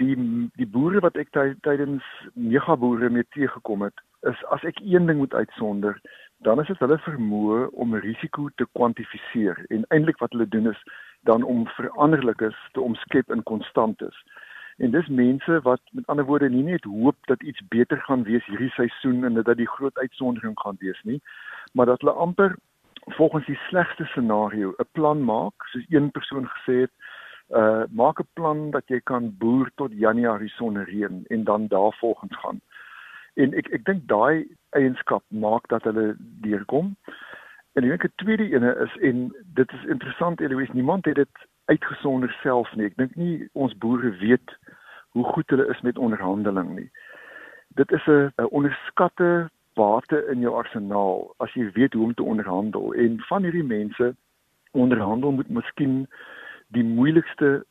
Die 0.00 0.14
die 0.56 0.66
boere 0.66 1.02
wat 1.04 1.18
ek 1.20 1.34
tydens 1.66 2.06
megaboere 2.34 3.10
mee 3.10 3.26
teëgekom 3.36 3.84
het, 3.84 4.04
is 4.30 4.40
as 4.54 4.64
ek 4.64 4.80
een 4.80 5.06
ding 5.10 5.20
moet 5.20 5.34
uitsonder, 5.34 6.00
dan 6.46 6.60
is 6.62 6.70
dit 6.70 6.78
hulle 6.78 6.98
vermoë 7.02 7.68
om 7.74 7.94
risiko 7.98 8.48
te 8.56 8.66
kwantifiseer 8.78 9.58
en 9.74 9.86
eintlik 9.94 10.20
wat 10.22 10.32
hulle 10.34 10.48
doen 10.48 10.70
is 10.70 10.82
dan 11.26 11.42
om 11.42 11.66
veranderlikes 11.76 12.56
te 12.72 12.80
omskep 12.80 13.30
in 13.34 13.42
konstantes. 13.42 14.14
En 14.78 14.90
dis 14.90 15.08
mense 15.08 15.60
wat 15.62 15.80
met 15.90 16.06
ander 16.06 16.24
woorde 16.24 16.48
nie 16.48 16.62
net 16.62 16.84
hoop 16.84 17.16
dat 17.26 17.42
iets 17.42 17.62
beter 17.68 17.98
gaan 18.06 18.22
wees 18.22 18.46
hierdie 18.46 18.70
seisoen 18.70 19.24
en 19.24 19.34
dat 19.34 19.56
die 19.56 19.68
groot 19.68 19.98
uitsondering 19.98 20.54
gaan 20.60 20.76
wees 20.78 21.00
nie, 21.02 21.20
maar 21.72 21.86
dat 21.86 22.00
hulle 22.00 22.12
amper 22.12 22.54
volgens 23.04 23.46
die 23.46 23.58
slegste 23.68 24.04
scenario 24.04 24.74
'n 24.76 24.88
plan 24.92 25.24
maak, 25.24 25.66
soos 25.66 25.84
een 25.88 26.10
persoon 26.10 26.46
gesê 26.46 26.74
het, 26.84 26.92
uh 27.50 27.82
maak 27.90 28.20
'n 28.20 28.28
plan 28.32 28.70
dat 28.70 28.82
jy 28.86 29.00
kan 29.00 29.34
boer 29.38 29.70
tot 29.74 29.92
Januarie 29.92 30.48
sonder 30.48 30.84
reën 30.84 31.24
en 31.26 31.44
dan 31.44 31.66
daarvolgens 31.66 32.36
gaan. 32.36 32.60
En 33.34 33.54
ek 33.54 33.68
ek 33.68 33.84
dink 33.84 34.08
daai 34.08 34.46
eienskap 34.70 35.22
maak 35.28 35.68
dat 35.68 35.82
hulle 35.82 36.16
deurkom. 36.18 36.96
En 37.72 37.84
ek 37.84 37.90
dink 37.90 38.04
'n 38.04 38.12
tweede 38.14 38.50
ene 38.50 38.76
is 38.86 38.96
en 39.02 39.34
dit 39.54 39.72
is 39.72 39.84
interessant 39.84 40.40
Eloise, 40.40 40.72
niemand 40.72 41.04
het 41.04 41.14
dit 41.14 41.48
uitgesonder 41.68 42.32
self 42.42 42.70
nie. 42.74 42.88
Ek 42.88 42.96
dink 42.96 43.14
nie 43.20 43.48
ons 43.52 43.76
boere 43.82 44.10
weet 44.22 44.56
hoe 45.16 45.24
goed 45.24 45.50
hulle 45.52 45.68
is 45.72 45.80
met 45.86 45.98
onderhandeling 45.98 46.74
nie. 46.76 46.90
Dit 47.76 47.92
is 47.92 48.06
'n 48.06 48.32
onderskatte 48.50 49.50
bate 49.74 50.26
in 50.32 50.40
jou 50.40 50.54
arsenaal 50.54 51.34
as 51.44 51.52
jy 51.54 51.70
weet 51.72 51.92
hoe 51.92 52.04
om 52.04 52.14
te 52.14 52.22
onderhandel 52.22 52.94
en 52.94 53.20
van 53.30 53.42
hierdie 53.42 53.64
mense 53.64 54.14
onderhandel 54.70 55.32
moet 55.32 55.48
miskien 55.48 56.06
die 56.74 56.84
moeilikste 56.84 57.64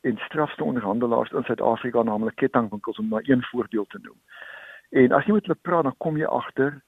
en 0.00 0.18
strafste 0.26 0.64
onderhandelaars 0.64 1.32
in 1.32 1.46
Suid-Afrika 1.48 2.02
naamlik 2.02 2.36
kettingwinkels 2.36 2.98
om 2.98 3.08
maar 3.08 3.24
een 3.24 3.42
voorbeeld 3.42 3.90
te 3.90 3.98
noem. 4.02 4.18
En 4.90 5.12
as 5.12 5.24
jy 5.24 5.32
met 5.32 5.46
hulle 5.48 5.58
praat 5.62 5.88
dan 5.88 5.96
kom 5.98 6.16
jy 6.20 6.26
agter 6.26 6.82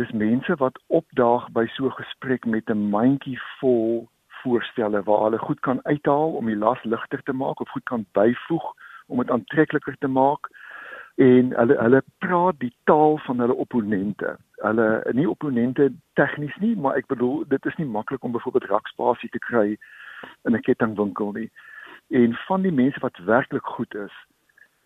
dis 0.00 0.10
mense 0.10 0.56
wat 0.62 0.80
opdaag 0.86 1.50
by 1.52 1.66
so 1.74 1.86
'n 1.86 1.98
gesprek 2.00 2.44
met 2.44 2.70
'n 2.70 2.88
mandjie 2.90 3.40
vol 3.60 4.08
voorstelle 4.44 5.02
waar 5.08 5.22
hulle 5.26 5.38
goed 5.38 5.60
kan 5.60 5.80
uithaal 5.82 6.36
om 6.38 6.46
die 6.50 6.58
las 6.58 6.82
ligter 6.84 7.22
te 7.22 7.32
maak 7.32 7.60
of 7.60 7.72
goed 7.72 7.88
kan 7.90 8.06
byvoeg 8.12 8.66
om 9.06 9.18
dit 9.18 9.30
aantrekliker 9.30 9.96
te 9.98 10.08
maak 10.08 10.50
en 11.14 11.52
hulle 11.54 11.76
hulle 11.78 12.02
praat 12.18 12.58
die 12.58 12.72
taal 12.90 13.18
van 13.26 13.40
hulle 13.40 13.54
opponente. 13.64 14.36
Hulle 14.66 14.88
nie 15.12 15.28
opponente 15.30 15.92
tegnies 16.18 16.56
nie, 16.62 16.74
maar 16.76 16.98
ek 16.98 17.06
bedoel 17.12 17.44
dit 17.48 17.66
is 17.70 17.76
nie 17.78 17.86
maklik 17.86 18.24
om 18.24 18.34
byvoorbeeld 18.34 18.70
rakspasie 18.72 19.30
te 19.30 19.42
kry 19.48 19.76
in 20.42 20.56
'n 20.56 20.66
kettingwinkel 20.66 21.32
nie. 21.32 21.50
En 22.10 22.34
van 22.46 22.62
die 22.62 22.72
mense 22.72 23.00
wat 23.00 23.24
werklik 23.24 23.66
goed 23.66 23.94
is, 23.94 24.14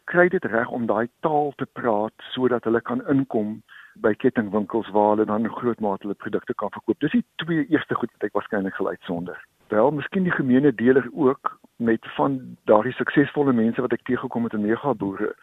kry 0.08 0.28
dit 0.32 0.44
reg 0.44 0.70
om 0.72 0.86
daai 0.88 1.08
taal 1.20 1.52
te 1.56 1.66
praat 1.78 2.26
sodat 2.32 2.64
hulle 2.64 2.80
kan 2.80 3.04
inkom 3.12 3.58
by 4.04 4.14
kettingwinkels 4.22 4.88
waar 4.94 5.14
hulle 5.14 5.26
dan 5.28 5.48
groot 5.60 5.80
mate 5.84 6.06
hulle 6.06 6.18
produkte 6.24 6.54
kan 6.54 6.72
verkoop. 6.72 7.00
Dis 7.00 7.16
die 7.16 7.24
twee 7.42 7.66
eerste 7.68 7.94
goed 7.98 8.12
wat 8.14 8.28
ek 8.28 8.36
waarskynlik 8.38 8.76
geluid 8.78 9.00
sonder. 9.08 9.40
Wel, 9.68 9.90
miskien 9.92 10.24
die 10.24 10.32
gemeene 10.32 10.72
deler 10.74 11.08
ook 11.12 11.58
met 11.76 12.06
van 12.16 12.38
daardie 12.70 12.94
suksesvolle 12.96 13.52
mense 13.52 13.82
wat 13.84 13.92
ek 13.92 14.06
teëgekom 14.08 14.48
het 14.48 14.56
in 14.56 14.64
mega 14.64 14.94
boere 14.94 15.34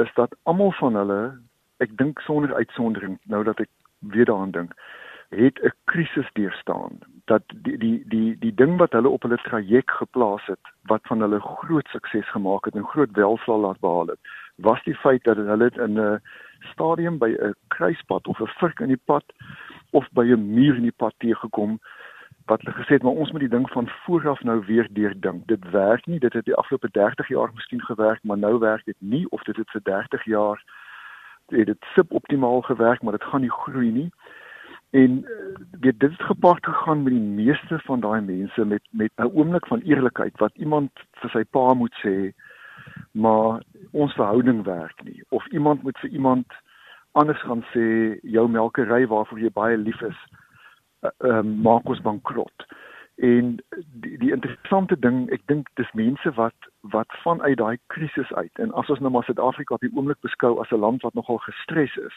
is 0.00 0.12
dat 0.14 0.36
almal 0.42 0.72
van 0.78 0.96
hulle, 0.96 1.20
ek 1.84 1.92
dink 2.00 2.20
sonder 2.24 2.54
uitsondering, 2.54 3.18
nou 3.32 3.42
dat 3.44 3.60
ek 3.60 3.70
weer 4.14 4.28
daaraan 4.28 4.54
dink, 4.54 4.74
het 5.28 5.58
'n 5.62 5.72
krisis 5.84 6.30
deurstaan. 6.32 6.98
Dat 7.24 7.42
die 7.46 7.78
die 7.78 8.04
die 8.06 8.38
die 8.38 8.54
ding 8.54 8.78
wat 8.78 8.92
hulle 8.92 9.08
op 9.08 9.22
hulle 9.22 9.36
traject 9.36 9.90
geplaas 9.90 10.46
het, 10.46 10.64
wat 10.82 11.00
van 11.02 11.20
hulle 11.20 11.40
groot 11.40 11.88
sukses 11.88 12.30
gemaak 12.30 12.64
het 12.64 12.74
en 12.74 12.86
groot 12.86 13.10
welslaag 13.10 13.60
laat 13.60 13.80
behaal 13.80 14.06
het, 14.06 14.18
was 14.54 14.82
die 14.82 14.96
feit 14.96 15.24
dat 15.24 15.36
hulle 15.36 15.70
in 15.70 16.00
'n 16.00 16.20
stadium 16.60 17.18
by 17.18 17.36
'n 17.40 17.54
kruispunt 17.68 18.26
of 18.26 18.40
'n 18.40 18.46
vurk 18.46 18.80
in 18.80 18.88
die 18.88 19.04
pad 19.04 19.24
of 19.90 20.08
by 20.12 20.24
'n 20.24 20.54
muur 20.54 20.74
in 20.74 20.82
die 20.82 20.98
pad 21.02 21.14
teëgekom 21.16 21.78
wat 22.46 22.60
hulle 22.62 22.76
gesê 22.76 22.88
het 22.96 23.02
maar 23.02 23.20
ons 23.22 23.30
moet 23.30 23.40
die 23.40 23.56
ding 23.56 23.70
van 23.70 23.88
vooraf 23.88 24.42
nou 24.42 24.64
weer 24.64 24.88
deurdink. 24.90 25.46
Dit 25.46 25.70
werk 25.70 26.06
nie. 26.06 26.18
Dit 26.18 26.32
het 26.32 26.44
die 26.44 26.54
afgelope 26.54 26.88
30 26.90 27.28
jaar 27.28 27.50
miskien 27.54 27.82
gewerk, 27.82 28.22
maar 28.22 28.38
nou 28.38 28.58
werk 28.58 28.84
dit 28.84 28.96
nie 28.98 29.28
of 29.30 29.42
dit 29.42 29.56
het 29.56 29.70
vir 29.70 29.82
30 29.82 30.24
jaar 30.24 30.64
het 31.48 31.66
dit 31.66 31.84
suboptimaal 31.94 32.60
gewerk, 32.60 33.02
maar 33.02 33.12
dit 33.12 33.24
gaan 33.24 33.40
nie 33.40 33.50
groei 33.50 33.90
nie. 33.90 34.10
En 34.90 35.24
eh, 35.24 35.30
weet 35.80 36.00
dit 36.00 36.10
het 36.10 36.22
gepaard 36.22 36.64
gegaan 36.64 37.02
met 37.02 37.12
die 37.12 37.20
meeste 37.20 37.78
van 37.78 38.00
daai 38.00 38.20
mense 38.20 38.64
met 38.64 38.82
met 38.90 39.10
'n 39.16 39.30
oomblik 39.34 39.66
van 39.66 39.80
eerlikheid 39.80 40.38
wat 40.38 40.54
iemand 40.54 40.90
vir 41.12 41.30
sy 41.30 41.44
pa 41.44 41.74
moet 41.74 41.94
sê 42.04 42.32
maar 43.10 43.62
ons 43.90 44.14
verhouding 44.14 44.64
werk 44.64 45.04
nie. 45.04 45.24
Of 45.28 45.46
iemand 45.46 45.82
moet 45.82 45.98
vir 45.98 46.10
iemand 46.10 46.46
anders 47.12 47.42
gaan 47.42 47.64
sê 47.74 48.18
jou 48.22 48.48
melkery 48.48 49.06
waarvoor 49.06 49.38
jy 49.38 49.50
baie 49.50 49.76
lief 49.76 50.00
is 50.00 50.18
uh, 51.00 51.10
uh, 51.18 51.42
maak 51.42 51.88
ons 51.88 52.00
bankrot. 52.00 52.66
En 53.14 53.56
die, 53.76 54.18
die 54.18 54.32
interessante 54.32 54.98
ding 54.98 55.30
ek 55.30 55.42
dink 55.46 55.68
dis 55.74 55.92
mense 55.92 56.30
wat 56.30 56.68
wat 56.80 57.16
vanuit 57.22 57.56
daai 57.58 57.78
krisis 57.86 58.32
uit 58.32 58.58
en 58.58 58.72
as 58.72 58.88
ons 58.88 59.00
nou 59.00 59.10
maar 59.10 59.24
Suid-Afrika 59.24 59.74
op 59.74 59.80
die 59.80 59.94
oomblik 59.94 60.20
beskou 60.20 60.60
as 60.60 60.70
'n 60.70 60.84
land 60.84 61.02
wat 61.02 61.14
nogal 61.14 61.38
gestres 61.38 61.96
is 61.96 62.16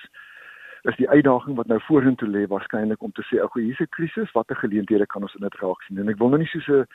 is 0.83 0.95
die 0.95 1.09
uitdaging 1.09 1.55
wat 1.55 1.67
nou 1.67 1.79
vorentoe 1.88 2.27
lê 2.27 2.47
waarskynlik 2.47 3.01
om 3.01 3.11
te 3.11 3.23
sê 3.29 3.41
okay 3.43 3.63
hier's 3.63 3.81
'n 3.81 3.95
krisis 3.97 4.31
watter 4.31 4.55
geleenthede 4.55 5.05
kan 5.05 5.21
ons 5.21 5.35
in 5.35 5.47
dit 5.47 5.55
raak 5.61 5.81
sien 5.81 5.97
en 5.97 6.09
ek 6.09 6.17
wil 6.17 6.29
nou 6.29 6.39
nie 6.39 6.47
so 6.47 6.81
'n 6.81 6.88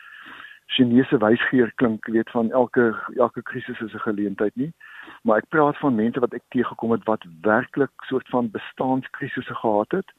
Chinese 0.67 1.19
wysgeer 1.19 1.73
klink, 1.75 2.07
weet 2.07 2.31
van 2.31 2.51
elke 2.51 2.95
elke 3.17 3.43
krisis 3.43 3.81
is 3.81 3.95
'n 3.95 4.07
geleentheid 4.09 4.57
nie. 4.57 4.73
Maar 5.23 5.37
ek 5.37 5.49
praat 5.49 5.79
van 5.79 5.95
mense 5.95 6.21
wat 6.21 6.35
ek 6.35 6.43
teëgekom 6.49 6.91
het 6.91 7.05
wat 7.05 7.25
werklik 7.41 7.91
soort 8.03 8.29
van 8.29 8.51
bestaanskrisisse 8.51 9.55
gehad 9.55 9.91
het 9.91 10.11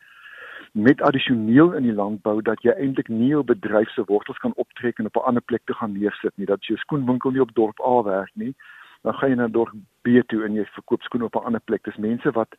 met 0.71 1.01
addisioneel 1.01 1.73
in 1.73 1.83
die 1.83 1.93
landbou 1.93 2.41
dat 2.41 2.61
jy 2.61 2.71
eintlik 2.71 3.07
nie 3.07 3.27
jou 3.27 3.43
bedryf 3.43 3.89
se 3.89 4.03
wortels 4.05 4.37
kan 4.37 4.53
optrek 4.55 4.99
en 4.99 5.05
op 5.05 5.15
'n 5.15 5.27
ander 5.27 5.41
plek 5.41 5.61
te 5.65 5.73
gaan 5.73 5.91
neersit 5.91 6.37
nie. 6.37 6.45
Dat 6.45 6.63
'n 6.69 6.75
skoenwinkel 6.75 7.31
nie 7.31 7.41
op 7.41 7.53
dorp 7.53 7.79
A 7.81 8.03
werk 8.03 8.31
nie, 8.33 8.55
dan 9.01 9.13
gaan 9.13 9.29
jy 9.29 9.35
na 9.35 9.47
dorp 9.47 9.73
B 10.01 10.07
toe 10.27 10.43
en 10.45 10.53
jy 10.53 10.65
verkoop 10.65 11.01
skoene 11.01 11.25
op 11.25 11.35
'n 11.35 11.45
ander 11.45 11.61
plek. 11.61 11.83
Dis 11.83 11.97
mense 11.97 12.31
wat 12.31 12.55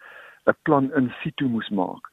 'n 0.48 0.56
plan 0.62 0.90
in 0.96 1.12
situ 1.22 1.44
moes 1.44 1.68
maak. 1.68 2.08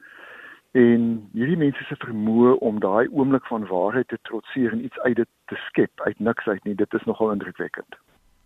En 0.72 1.28
hierdie 1.32 1.56
mense 1.56 1.84
se 1.88 1.96
vermoë 2.04 2.58
om 2.60 2.80
daai 2.80 3.08
oomblik 3.08 3.46
van 3.46 3.66
waarheid 3.66 4.08
te 4.08 4.18
trotseer 4.22 4.72
en 4.72 4.84
iets 4.84 4.98
uit 4.98 5.16
dit 5.16 5.28
te 5.46 5.56
skep 5.68 6.00
uit 6.04 6.18
niks 6.20 6.46
uit 6.46 6.64
nie, 6.64 6.74
dit 6.74 6.94
is 6.94 7.04
nogal 7.04 7.32
indrukwekkend. 7.32 7.96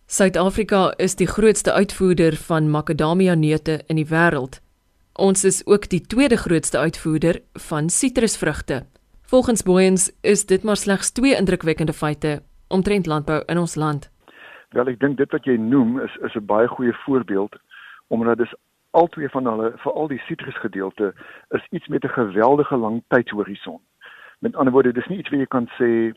Suid-Afrika 0.07 0.95
is 0.97 1.17
die 1.17 1.27
grootste 1.27 1.73
uitvoerder 1.73 2.37
van 2.37 2.71
makadamia 2.71 3.35
neute 3.35 3.81
in 3.87 3.97
die 3.97 4.07
wêreld. 4.07 4.61
Ons 5.15 5.45
is 5.45 5.67
ook 5.67 5.89
die 5.89 6.01
tweede 6.01 6.37
grootste 6.37 6.79
uitvoerder 6.79 7.41
van 7.69 7.89
sitrusvrugte. 7.89 8.87
Volgens 9.23 9.63
Booyens 9.63 10.11
is 10.21 10.47
dit 10.47 10.63
maar 10.63 10.77
slegs 10.77 11.11
twee 11.11 11.37
indrukwekkende 11.37 11.93
feite 11.93 12.43
omtrent 12.69 13.07
landbou 13.07 13.43
in 13.47 13.59
ons 13.59 13.75
land. 13.75 14.11
Wel, 14.71 14.87
ek 14.87 15.01
dink 15.03 15.19
dit 15.19 15.31
wat 15.35 15.47
jy 15.47 15.57
noem 15.59 16.01
is 16.01 16.15
is 16.27 16.35
'n 16.35 16.47
baie 16.47 16.69
goeie 16.69 16.95
voorbeeld 17.05 17.55
omdat 18.09 18.39
dit 18.39 18.55
albei 18.91 19.29
van 19.29 19.47
hulle, 19.47 19.73
veral 19.77 20.09
die 20.09 20.23
sitrusgedeelte, 20.27 21.15
is 21.49 21.67
iets 21.71 21.89
met 21.89 22.05
'n 22.05 22.09
geweldige 22.09 22.77
lang 22.77 23.03
tydshorison. 23.09 23.81
Met 24.39 24.57
ander 24.57 24.73
woorde, 24.73 24.93
dis 24.93 25.07
nie 25.07 25.19
iets 25.19 25.31
wat 25.31 25.39
jy 25.39 25.47
kan 25.47 25.69
sê 25.79 26.13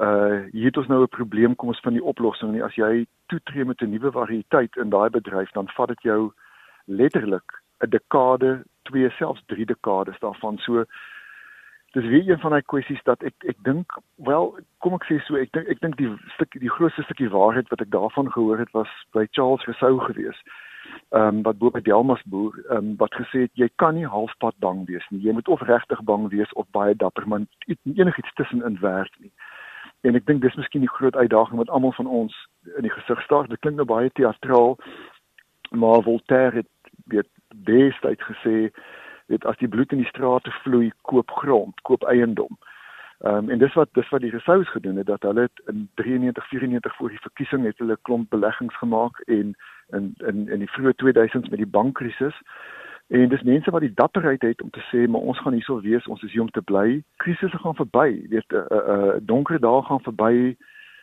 uh 0.00 0.40
hier 0.52 0.64
het 0.64 0.76
ons 0.76 0.86
nou 0.86 1.02
'n 1.02 1.08
probleem, 1.08 1.56
kom 1.56 1.68
ons 1.68 1.80
vind 1.80 1.94
die 1.94 2.04
oplossing 2.04 2.52
nie. 2.52 2.64
As 2.64 2.74
jy 2.74 3.06
toetree 3.26 3.64
met 3.64 3.80
'n 3.80 3.90
nuwe 3.90 4.12
variëteit 4.12 4.76
in 4.76 4.90
daai 4.90 5.10
bedryf, 5.10 5.50
dan 5.50 5.68
vat 5.68 5.88
dit 5.88 6.02
jou 6.02 6.32
letterlik 6.84 7.62
'n 7.80 7.90
dekade, 7.90 8.64
twee 8.82 9.10
selfs 9.10 9.42
drie 9.46 9.66
dekades 9.66 10.18
daarvan. 10.18 10.58
So 10.58 10.84
dis 11.92 12.04
weer 12.06 12.30
een 12.30 12.38
van 12.38 12.50
daai 12.50 12.62
kwessies 12.62 13.02
dat 13.02 13.22
ek 13.22 13.34
ek 13.44 13.56
dink 13.62 13.98
wel 14.16 14.58
kom 14.78 14.94
ek 14.94 15.04
sê 15.04 15.18
so 15.26 15.36
ek 15.36 15.52
dink 15.52 15.68
ek 15.68 15.80
dink 15.80 15.96
die 15.96 16.10
stuk 16.34 16.52
die 16.60 16.70
grootste 16.70 17.02
stukkie 17.02 17.30
waarheid 17.30 17.68
wat 17.68 17.80
ek 17.80 17.90
daarvan 17.90 18.30
gehoor 18.32 18.58
het 18.58 18.70
was 18.72 18.90
by 19.12 19.26
Charles 19.30 19.64
Gesou 19.64 19.98
gewees. 19.98 20.38
Ehm 21.10 21.36
um, 21.36 21.42
wat 21.42 21.58
bo 21.58 21.70
by 21.70 21.80
Delmas 21.80 22.22
boer 22.24 22.54
ehm 22.68 22.76
um, 22.76 22.96
wat 22.96 23.14
gesê 23.14 23.46
het 23.46 23.50
jy 23.58 23.68
kan 23.82 23.94
nie 23.94 24.06
halfpad 24.06 24.54
bang 24.58 24.84
wees 24.86 25.06
nie. 25.10 25.20
Jy 25.20 25.32
moet 25.32 25.48
of 25.48 25.60
regtig 25.60 26.02
bang 26.02 26.28
wees 26.30 26.52
of 26.52 26.66
baie 26.70 26.94
dapper 26.94 27.26
man 27.28 27.48
enigiets 27.66 28.34
tussenin 28.34 28.78
werk 28.80 29.16
nie. 29.18 29.32
En 30.06 30.14
ek 30.14 30.26
dink 30.26 30.42
dis 30.42 30.54
miskien 30.54 30.86
die 30.86 30.94
groot 30.96 31.16
uitdaging 31.16 31.58
wat 31.58 31.70
almal 31.70 31.92
van 31.98 32.06
ons 32.06 32.36
in 32.76 32.86
die 32.86 32.94
gesig 32.94 33.22
staar. 33.22 33.48
Dit 33.48 33.58
klink 33.58 33.76
nou 33.76 33.88
baie 33.90 34.10
teatraal, 34.14 34.78
maar 35.70 36.02
Voltaire 36.06 36.62
het 36.62 36.94
weet 37.04 37.28
destyds 37.66 38.30
gesê 38.30 38.70
weet 39.26 39.44
as 39.46 39.58
die 39.58 39.68
bloed 39.68 39.92
in 39.92 40.04
die 40.04 40.12
strate 40.14 40.54
vloei 40.62 40.92
koop 41.02 41.30
grond 41.42 41.82
koop 41.82 42.06
eiendom 42.06 42.54
Ehm 43.20 43.34
um, 43.34 43.50
en 43.50 43.58
dis 43.58 43.74
wat 43.74 43.88
dis 43.92 44.08
wat 44.08 44.20
die 44.20 44.30
Resous 44.30 44.68
gedoen 44.70 44.96
het 44.96 45.06
dat 45.06 45.22
hulle 45.22 45.48
in 45.66 45.90
93 45.94 46.48
94 46.48 46.96
voor 46.96 47.08
die 47.08 47.20
verkiesing 47.20 47.64
het 47.64 47.78
hulle 47.78 47.98
klomp 48.02 48.30
beleggings 48.30 48.76
gemaak 48.76 49.18
en 49.20 49.56
in 49.96 50.14
in 50.26 50.48
in 50.48 50.64
die 50.64 50.70
vroeë 50.74 50.94
2000s 51.02 51.50
met 51.50 51.62
die 51.62 51.72
bankkrisis 51.78 52.36
en 53.08 53.28
dis 53.28 53.42
mense 53.42 53.70
wat 53.70 53.86
die 53.86 53.94
dapperheid 53.94 54.42
het 54.42 54.62
om 54.62 54.70
te 54.70 54.82
sê 54.90 55.06
maar 55.08 55.20
ons 55.20 55.38
gaan 55.38 55.56
hierso 55.58 55.80
wees 55.80 56.06
ons 56.06 56.22
is 56.22 56.32
hier 56.32 56.42
om 56.46 56.50
te 56.50 56.62
bly 56.72 57.02
krisisse 57.16 57.58
gaan 57.58 57.78
verby 57.82 58.10
weet 58.34 58.52
'n 58.52 58.56
uh, 58.56 58.66
uh, 58.78 58.96
uh, 58.96 59.16
donker 59.20 59.60
dae 59.60 59.82
gaan 59.82 60.02
verby 60.08 60.56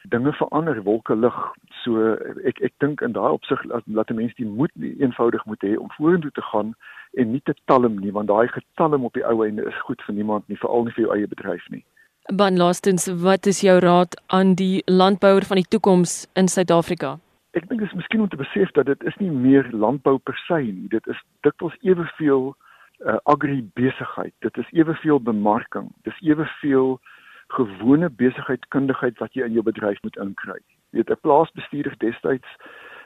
dinge 0.09 0.33
verander, 0.33 0.83
wolke 0.83 1.15
lig. 1.15 1.37
So 1.83 2.15
ek 2.47 2.61
ek 2.65 2.73
dink 2.83 3.03
in 3.05 3.15
daai 3.17 3.31
opsig 3.35 3.63
laat 3.67 4.09
'n 4.11 4.19
mens 4.19 4.35
die 4.35 4.45
moed 4.45 4.71
eenvoudig 4.81 5.45
moet 5.45 5.61
hê 5.63 5.75
om 5.77 5.91
vorentoe 5.97 6.31
te 6.31 6.41
gaan 6.41 6.75
en 7.13 7.31
nie 7.31 7.41
te 7.43 7.55
talm 7.65 7.99
nie, 7.99 8.11
want 8.11 8.27
daai 8.27 8.47
getalm 8.47 9.05
op 9.05 9.13
die 9.13 9.25
ou 9.25 9.43
einde 9.45 9.65
is 9.65 9.79
goed 9.87 10.01
vir 10.01 10.15
niemand 10.15 10.47
nie, 10.47 10.57
veral 10.57 10.83
nie 10.83 10.95
vir 10.95 11.03
jou 11.05 11.13
eie 11.15 11.27
bedryf 11.27 11.69
nie. 11.69 11.83
Ban 12.33 12.57
laastens, 12.57 13.07
wat 13.07 13.45
is 13.45 13.61
jou 13.61 13.79
raad 13.79 14.21
aan 14.27 14.55
die 14.55 14.83
landbouer 14.85 15.45
van 15.45 15.55
die 15.55 15.69
toekoms 15.69 16.27
in 16.35 16.47
Suid-Afrika? 16.47 17.19
Ek 17.51 17.67
dink 17.67 17.79
dit 17.79 17.89
is 17.89 17.95
miskien 17.95 18.21
om 18.21 18.29
te 18.29 18.39
besef 18.39 18.71
dat 18.71 18.85
dit 18.85 19.03
is 19.03 19.15
nie 19.17 19.31
meer 19.31 19.69
landbou 19.71 20.17
per 20.17 20.37
se 20.47 20.61
nie. 20.61 20.87
Dit 20.89 21.07
is 21.07 21.19
dikwels 21.41 21.75
eweveel 21.81 22.55
uh, 22.99 23.17
agribesigheid. 23.23 24.33
Dit 24.39 24.57
is 24.57 24.71
eweveel 24.71 25.21
bemarking. 25.21 25.91
Dit 26.03 26.13
is 26.13 26.27
eweveel 26.27 26.99
gewone 27.47 28.09
besigheidkundigheid 28.09 29.17
wat 29.17 29.33
jy 29.33 29.45
in 29.47 29.55
jou 29.55 29.63
bedryf 29.63 30.01
moet 30.03 30.19
inkry. 30.19 30.59
Jy 30.91 31.03
weet 31.03 31.11
'n 31.15 31.23
plaasbestuurder 31.23 31.95
destyds 31.97 32.49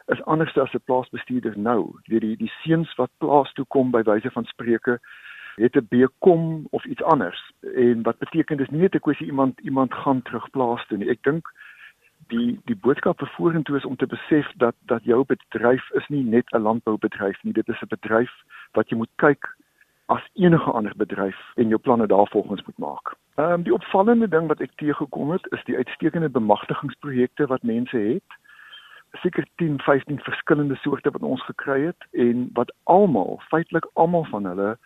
is 0.07 0.23
anders 0.23 0.57
as 0.57 0.73
'n 0.73 0.85
plaasbestuurder 0.85 1.57
nou. 1.57 1.93
Jy 2.03 2.13
weet 2.13 2.21
die 2.21 2.37
die 2.37 2.53
seuns 2.63 2.95
wat 2.95 3.11
plaas 3.17 3.53
toe 3.53 3.65
kom 3.65 3.91
by 3.91 4.01
wyse 4.03 4.31
van 4.31 4.45
spreuke 4.45 4.99
het 5.55 5.75
'n 5.75 5.87
bekom 5.89 6.67
of 6.69 6.85
iets 6.85 7.03
anders 7.03 7.51
en 7.75 8.03
wat 8.03 8.17
beteken 8.17 8.57
dis 8.57 8.69
nie 8.69 8.81
net 8.81 8.95
'n 8.95 8.99
kwessie 8.99 9.27
iemand 9.27 9.59
iemand 9.59 9.93
gaan 9.93 10.21
terug 10.21 10.49
plaas 10.49 10.85
toe 10.87 10.97
nie. 10.97 11.09
Ek 11.09 11.23
dink 11.23 11.45
die 12.31 12.59
die 12.69 12.75
boodskap 12.75 13.19
vir 13.19 13.31
vorentoe 13.35 13.77
is 13.77 13.85
om 13.85 13.95
te 13.99 14.07
besef 14.09 14.49
dat 14.63 14.75
dat 14.91 15.03
jou 15.03 15.23
bedryf 15.27 15.89
is 15.99 16.07
nie 16.09 16.23
net 16.23 16.51
'n 16.51 16.63
landboubedryf 16.67 17.43
nie. 17.43 17.53
Dit 17.53 17.67
is 17.69 17.81
'n 17.81 17.93
bedryf 17.95 18.31
wat 18.73 18.89
jy 18.89 18.97
moet 18.97 19.15
kyk 19.15 19.47
as 20.11 20.23
enige 20.33 20.71
ander 20.71 20.93
bedryf 20.95 21.39
en 21.55 21.67
jou 21.67 21.79
planne 21.79 22.07
daarvolgens 22.07 22.63
moet 22.65 22.77
maak. 22.77 23.15
Ehm 23.35 23.51
um, 23.51 23.63
die 23.63 23.73
opvallende 23.73 24.27
ding 24.27 24.47
wat 24.47 24.61
ek 24.61 24.75
teëgekom 24.75 25.31
het 25.31 25.45
is 25.51 25.63
die 25.63 25.77
uitstekende 25.77 26.29
bemagtigingsprojekte 26.29 27.47
wat 27.47 27.63
mense 27.63 27.97
het. 27.97 28.39
Seker 29.23 29.45
10, 29.55 29.79
15 29.79 30.19
verskillende 30.19 30.75
soorte 30.75 31.11
wat 31.11 31.21
ons 31.21 31.43
gekry 31.43 31.81
het 31.85 32.07
en 32.11 32.49
wat 32.53 32.73
almal, 32.83 33.41
feitelik 33.47 33.87
almal 33.93 34.25
van 34.25 34.45
hulle 34.45 34.77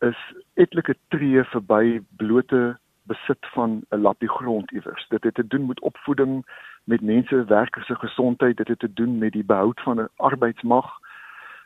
is 0.00 0.18
etlike 0.54 0.94
tree 1.08 1.44
verby 1.44 2.00
blote 2.16 2.78
besit 3.10 3.46
van 3.56 3.82
'n 3.90 4.00
lappie 4.06 4.28
grond 4.28 4.70
iewers. 4.70 5.08
Dit 5.08 5.24
het 5.24 5.34
te 5.34 5.46
doen 5.46 5.66
met 5.66 5.80
opvoeding, 5.80 6.44
met 6.84 7.00
mense 7.00 7.44
werkers 7.44 7.86
se 7.86 7.94
gesondheid, 7.94 8.56
dit 8.56 8.68
het 8.68 8.78
te 8.78 8.92
doen 8.92 9.18
met 9.18 9.32
die 9.32 9.44
behoud 9.44 9.80
van 9.80 10.00
'n 10.00 10.08
arbeidsmag. 10.16 10.88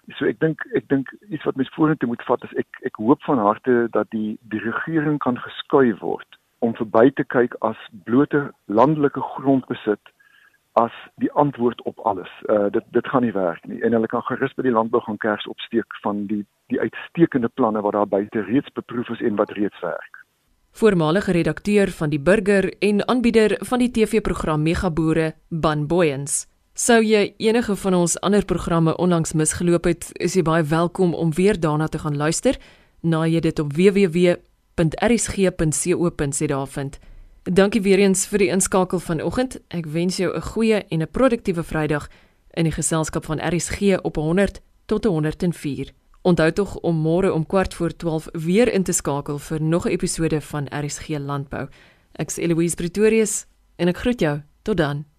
So 0.08 0.26
ek 0.26 0.40
dink 0.40 0.66
ek 0.74 0.88
dink 0.88 1.12
iets 1.28 1.44
wat 1.44 1.56
mens 1.56 1.74
vorentoe 1.74 2.08
moet 2.08 2.22
vat 2.22 2.42
is 2.42 2.54
ek 2.58 2.80
ek 2.82 2.96
hoop 2.96 3.22
van 3.22 3.38
harte 3.38 3.86
dat 3.90 4.10
die 4.10 4.38
die 4.40 4.60
regering 4.60 5.18
kan 5.18 5.38
geskuif 5.38 5.98
word 5.98 6.38
om 6.58 6.74
verby 6.74 7.10
te 7.10 7.24
kyk 7.24 7.54
as 7.60 7.78
blote 8.04 8.50
landelike 8.66 9.20
grondbesit 9.20 10.12
as 10.72 10.92
die 11.22 11.30
antwoord 11.32 11.82
op 11.82 11.98
alles. 11.98 12.30
Uh 12.50 12.70
dit 12.70 12.84
dit 12.90 13.08
gaan 13.08 13.22
nie 13.22 13.32
werk 13.32 13.66
nie 13.66 13.82
en 13.82 13.92
hulle 13.92 14.06
kan 14.06 14.22
gerus 14.22 14.54
by 14.54 14.62
die 14.62 14.74
landbou 14.74 15.02
gaan 15.06 15.22
kers 15.26 15.46
opsteek 15.46 15.98
van 16.02 16.26
die 16.26 16.44
die 16.72 16.80
uitstekende 16.80 17.48
planne 17.48 17.82
wat 17.86 17.92
daar 17.92 18.08
buite 18.08 18.42
reeds 18.48 18.72
beproef 18.72 19.08
is 19.08 19.20
en 19.20 19.36
wat 19.36 19.50
reeds 19.58 19.80
werk. 19.80 20.21
Voormalige 20.72 21.32
redakteur 21.32 21.90
van 21.90 22.10
die 22.10 22.20
Burger 22.20 22.78
en 22.78 23.08
aanbieder 23.08 23.56
van 23.60 23.78
die 23.78 23.90
TV-program 23.90 24.62
Megaboere, 24.62 25.34
Ban 25.48 25.86
Boyens. 25.86 26.46
Sou 26.72 27.04
jy 27.04 27.34
enige 27.36 27.76
van 27.76 27.94
ons 27.94 28.20
ander 28.24 28.44
programme 28.44 28.96
onlangs 28.96 29.32
misgeloop 29.36 29.84
het, 29.84 30.08
is 30.16 30.32
jy 30.32 30.42
baie 30.42 30.64
welkom 30.64 31.14
om 31.14 31.34
weer 31.36 31.60
daarna 31.60 31.86
te 31.92 31.98
gaan 32.00 32.16
luister. 32.16 32.56
Na 33.00 33.26
jy 33.28 33.40
dit 33.44 33.58
op 33.60 33.72
www.rsg.co.za 33.76 34.40
vind. 36.66 36.98
Dankie 37.42 37.82
weer 37.82 37.98
eens 37.98 38.26
vir 38.26 38.38
die 38.38 38.48
inskakel 38.48 38.98
vanoggend. 38.98 39.60
Ek 39.68 39.86
wens 39.86 40.16
jou 40.16 40.32
'n 40.34 40.40
goeie 40.40 40.84
en 40.88 41.02
'n 41.02 41.10
produktiewe 41.10 41.62
Vrydag 41.62 42.08
in 42.50 42.64
die 42.64 42.72
geselskap 42.72 43.24
van 43.24 43.40
RSG 43.40 43.80
op 44.02 44.16
100 44.16 44.60
tot 44.86 45.04
104. 45.04 45.92
Onthou 46.22 46.52
tog 46.52 46.76
om 46.86 46.96
môre 47.02 47.32
om 47.34 47.46
kwart 47.46 47.74
voor 47.74 47.96
12 47.96 48.28
weer 48.32 48.70
in 48.72 48.82
te 48.82 48.92
skakel 48.92 49.38
vir 49.38 49.62
nog 49.62 49.86
'n 49.86 49.90
episode 49.90 50.40
van 50.40 50.68
RSG 50.70 51.08
Landbou. 51.18 51.68
Ek's 52.12 52.36
Eloise 52.36 52.76
Pretorius 52.76 53.46
en 53.76 53.88
ek 53.88 53.96
groet 53.96 54.20
jou. 54.20 54.42
Tot 54.62 54.76
dan. 54.76 55.11